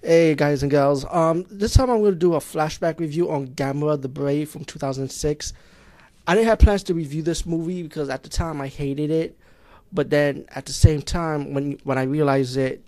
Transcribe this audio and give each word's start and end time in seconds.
Hey 0.00 0.36
guys 0.36 0.62
and 0.62 0.70
girls, 0.70 1.04
um, 1.10 1.44
this 1.50 1.74
time 1.74 1.90
I'm 1.90 1.98
going 1.98 2.12
to 2.12 2.18
do 2.18 2.34
a 2.34 2.38
flashback 2.38 3.00
review 3.00 3.32
on 3.32 3.48
Gamera 3.48 4.00
the 4.00 4.08
Brave 4.08 4.48
from 4.48 4.64
2006. 4.64 5.52
I 6.24 6.34
didn't 6.36 6.46
have 6.46 6.60
plans 6.60 6.84
to 6.84 6.94
review 6.94 7.20
this 7.20 7.44
movie 7.44 7.82
because 7.82 8.08
at 8.08 8.22
the 8.22 8.28
time 8.28 8.60
I 8.60 8.68
hated 8.68 9.10
it, 9.10 9.36
but 9.92 10.08
then 10.08 10.44
at 10.50 10.66
the 10.66 10.72
same 10.72 11.02
time 11.02 11.52
when 11.52 11.80
when 11.82 11.98
I 11.98 12.04
realized 12.04 12.56
it, 12.56 12.80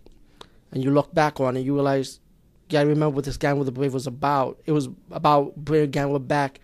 and 0.71 0.85
you 0.85 0.93
look 0.93 1.12
back 1.12 1.41
on 1.41 1.57
it, 1.57 1.63
you 1.63 1.74
realize, 1.74 2.21
yeah, 2.69 2.78
I 2.78 2.83
remember 2.85 3.17
what 3.17 3.24
this 3.24 3.37
Gamera 3.37 3.65
the 3.65 3.72
Brave 3.72 3.92
was 3.92 4.06
about. 4.06 4.61
It 4.65 4.71
was 4.71 4.88
about 5.11 5.56
bringing 5.56 5.90
Gamera 5.90 6.24
back 6.24 6.61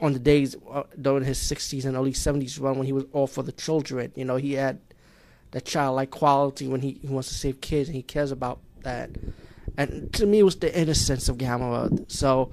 on 0.00 0.12
the 0.12 0.20
days 0.20 0.54
uh, 0.70 0.84
during 1.02 1.24
his 1.24 1.36
60s 1.40 1.84
and 1.84 1.96
early 1.96 2.12
70s 2.12 2.62
run 2.62 2.78
when 2.78 2.86
he 2.86 2.92
was 2.92 3.06
all 3.12 3.26
for 3.26 3.42
the 3.42 3.50
children. 3.50 4.12
You 4.14 4.24
know, 4.24 4.36
he 4.36 4.52
had 4.52 4.78
that 5.50 5.64
childlike 5.64 6.12
quality 6.12 6.68
when 6.68 6.80
he, 6.80 7.00
he 7.02 7.08
wants 7.08 7.28
to 7.30 7.34
save 7.34 7.60
kids 7.60 7.88
and 7.88 7.96
he 7.96 8.02
cares 8.02 8.30
about 8.30 8.60
that 8.82 9.10
and 9.78 10.12
to 10.12 10.26
me 10.26 10.40
it 10.40 10.42
was 10.42 10.56
the 10.56 10.76
innocence 10.78 11.28
of 11.28 11.38
Gamera. 11.38 12.10
So 12.10 12.50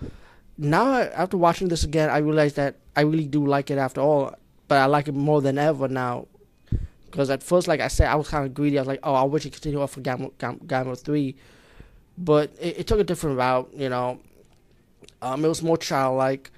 now 0.57 0.93
after 0.93 1.37
watching 1.37 1.67
this 1.67 1.83
again, 1.83 2.09
I 2.09 2.19
realize 2.19 2.53
that 2.53 2.75
I 2.95 3.01
really 3.01 3.25
do 3.25 3.45
like 3.45 3.71
it 3.71 3.79
after 3.79 3.99
all, 3.99 4.35
but 4.67 4.77
I 4.77 4.85
like 4.85 5.07
it 5.07 5.15
more 5.15 5.41
than 5.41 5.57
ever 5.57 5.87
now. 5.87 6.27
Because 7.07 7.31
at 7.31 7.41
first, 7.41 7.67
like 7.67 7.79
I 7.79 7.87
said, 7.87 8.07
I 8.07 8.15
was 8.15 8.27
kind 8.27 8.45
of 8.45 8.53
greedy. 8.53 8.77
I 8.77 8.81
was 8.81 8.87
like, 8.87 8.99
oh, 9.01 9.15
I 9.15 9.23
wish 9.23 9.45
it 9.45 9.53
continued 9.53 9.81
on 9.81 9.87
for 9.87 10.01
Gamera, 10.01 10.31
Gamera 10.37 11.01
three, 11.01 11.35
but 12.17 12.53
it, 12.59 12.79
it, 12.79 12.87
took 12.87 12.99
a 12.99 13.03
different 13.03 13.37
route. 13.37 13.71
You 13.73 13.89
know, 13.89 14.19
um, 15.21 15.43
it 15.43 15.47
was 15.47 15.63
more 15.63 15.77
childlike. 15.77 16.51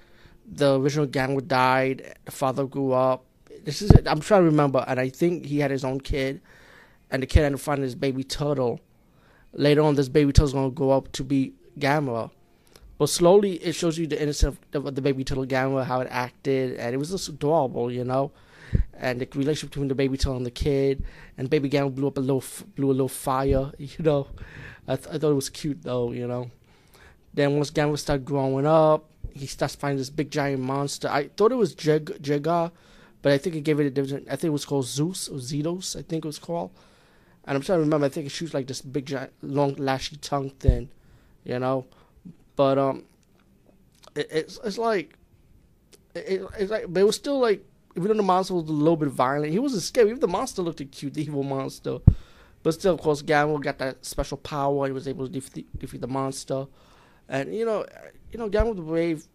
The 0.51 0.79
original 0.79 1.07
Gamera 1.07 1.47
died. 1.47 2.13
The 2.25 2.31
father 2.31 2.65
grew 2.65 2.91
up. 2.91 3.23
This 3.63 3.81
is 3.81 3.91
it. 3.91 4.05
I'm 4.05 4.19
trying 4.19 4.41
to 4.41 4.45
remember, 4.47 4.83
and 4.85 4.99
I 4.99 5.07
think 5.09 5.45
he 5.45 5.59
had 5.59 5.71
his 5.71 5.85
own 5.85 6.01
kid, 6.01 6.41
and 7.09 7.23
the 7.23 7.27
kid 7.27 7.43
ended 7.43 7.59
up 7.59 7.61
finding 7.61 7.83
his 7.83 7.95
baby 7.95 8.25
turtle 8.25 8.81
later 9.53 9.81
on 9.81 9.95
this 9.95 10.09
baby 10.09 10.31
turtle's 10.31 10.53
gonna 10.53 10.69
grow 10.71 10.91
up 10.91 11.11
to 11.13 11.23
be 11.23 11.53
Gamera. 11.79 12.31
But 12.97 13.09
slowly 13.09 13.53
it 13.55 13.73
shows 13.73 13.97
you 13.97 14.07
the 14.07 14.19
innocence 14.21 14.57
of 14.73 14.95
the 14.95 15.01
baby 15.01 15.23
turtle 15.23 15.45
Gamera, 15.45 15.85
how 15.85 16.01
it 16.01 16.07
acted, 16.09 16.77
and 16.77 16.93
it 16.93 16.97
was 16.97 17.11
just 17.11 17.29
adorable, 17.29 17.91
you 17.91 18.03
know. 18.03 18.31
And 18.93 19.21
the 19.21 19.27
relationship 19.35 19.69
between 19.69 19.87
the 19.87 19.95
baby 19.95 20.17
turtle 20.17 20.37
and 20.37 20.45
the 20.45 20.51
kid, 20.51 21.03
and 21.37 21.49
baby 21.49 21.69
Gamera 21.69 21.93
blew 21.93 22.07
up 22.07 22.17
a 22.17 22.21
little, 22.21 22.43
blew 22.75 22.89
a 22.89 22.91
little 22.93 23.07
fire, 23.07 23.71
you 23.77 23.89
know. 23.99 24.27
I, 24.87 24.95
th- 24.95 25.07
I 25.13 25.17
thought 25.17 25.31
it 25.31 25.35
was 25.35 25.49
cute 25.49 25.83
though, 25.83 26.11
you 26.11 26.27
know. 26.27 26.49
Then 27.33 27.55
once 27.55 27.69
Gamera 27.69 27.99
started 27.99 28.25
growing 28.25 28.65
up, 28.65 29.05
he 29.31 29.45
starts 29.45 29.75
finding 29.75 29.99
this 29.99 30.09
big 30.09 30.31
giant 30.31 30.63
monster. 30.63 31.07
I 31.07 31.27
thought 31.37 31.51
it 31.51 31.55
was 31.55 31.75
Jeg- 31.75 32.19
Jega, 32.21 32.71
but 33.21 33.31
I 33.31 33.37
think 33.37 33.55
it 33.55 33.61
gave 33.61 33.79
it 33.79 33.85
a 33.85 33.91
different. 33.91 34.27
I 34.27 34.31
think 34.31 34.45
it 34.45 34.49
was 34.49 34.65
called 34.65 34.85
Zeus 34.85 35.29
or 35.29 35.35
Zedus. 35.37 35.95
I 35.95 36.01
think 36.01 36.25
it 36.25 36.27
was 36.27 36.39
called. 36.39 36.71
And 37.47 37.55
I'm 37.55 37.61
trying 37.61 37.77
to 37.79 37.83
remember. 37.83 38.05
I 38.05 38.09
think 38.09 38.25
it 38.25 38.31
shoots 38.31 38.53
like 38.53 38.67
this 38.67 38.81
big, 38.81 39.05
giant, 39.05 39.31
long, 39.41 39.73
lashy 39.75 40.17
tongue 40.17 40.49
thing, 40.51 40.89
you 41.45 41.57
know. 41.57 41.85
But 42.57 42.77
um, 42.77 43.05
it, 44.15 44.27
it's 44.29 44.59
it's 44.65 44.77
like, 44.77 45.17
it, 46.13 46.43
it's 46.59 46.69
like, 46.69 46.85
but 46.89 46.99
it 46.99 47.05
was 47.05 47.15
still 47.15 47.39
like, 47.39 47.65
even 47.95 48.09
though 48.09 48.15
the 48.15 48.23
monster 48.23 48.53
was 48.53 48.67
a 48.67 48.73
little 48.73 48.97
bit 48.97 49.07
violent, 49.07 49.53
he 49.53 49.59
wasn't 49.59 49.83
scary. 49.83 50.09
Even 50.09 50.19
the 50.19 50.27
monster 50.27 50.61
looked 50.61 50.91
cute, 50.91 51.13
the 51.13 51.21
evil 51.21 51.43
monster. 51.43 51.99
But 52.63 52.73
still, 52.73 52.93
of 52.93 52.99
course, 52.99 53.21
Gamera 53.21 53.61
got 53.63 53.77
that 53.77 54.03
special 54.03 54.35
power. 54.37 54.87
He 54.87 54.91
was 54.91 55.07
able 55.07 55.25
to 55.25 55.31
defeat, 55.31 55.79
defeat 55.79 56.01
the 56.01 56.07
monster, 56.07 56.67
and 57.29 57.55
you 57.55 57.63
know, 57.63 57.85
you 58.29 58.37
know, 58.39 58.49
Gamera 58.49 58.75
the 58.75 58.81
Brave. 58.81 59.25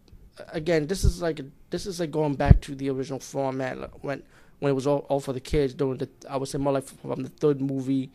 Again, 0.49 0.87
this 0.87 1.03
is 1.03 1.23
like 1.23 1.41
this 1.71 1.87
is 1.87 1.99
like 1.99 2.11
going 2.11 2.35
back 2.35 2.61
to 2.63 2.75
the 2.75 2.91
original 2.91 3.21
format 3.21 3.79
when 4.03 4.23
when 4.63 4.71
it 4.71 4.75
was 4.75 4.87
all, 4.87 5.01
all 5.09 5.19
for 5.19 5.33
the 5.33 5.41
kids 5.41 5.75
during 5.75 5.99
the 5.99 6.09
I 6.31 6.37
would 6.37 6.49
say 6.49 6.57
more 6.57 6.73
like 6.73 6.85
from 6.85 7.25
the 7.25 7.29
third 7.29 7.61
movie 7.61 8.13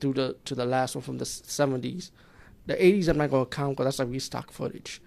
through 0.00 0.14
the 0.14 0.34
to 0.46 0.54
the 0.54 0.64
last 0.64 0.94
one 0.94 1.02
from 1.02 1.18
the 1.18 1.26
seventies. 1.26 2.10
The 2.64 2.82
eighties 2.82 3.06
I'm 3.06 3.18
not 3.18 3.30
gonna 3.30 3.44
count 3.44 3.76
because 3.76 3.84
that's 3.84 3.98
like 3.98 4.08
restock 4.08 4.50
footage. 4.50 5.02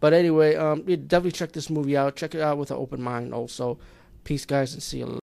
But 0.00 0.14
anyway, 0.14 0.56
um, 0.56 0.82
definitely 0.82 1.30
check 1.30 1.52
this 1.52 1.70
movie 1.70 1.96
out. 1.96 2.16
Check 2.16 2.34
it 2.34 2.40
out 2.40 2.58
with 2.58 2.72
an 2.72 2.76
open 2.76 3.00
mind. 3.00 3.32
Also, 3.32 3.78
peace, 4.24 4.44
guys, 4.44 4.74
and 4.74 4.82
see 4.82 4.98
you. 4.98 5.06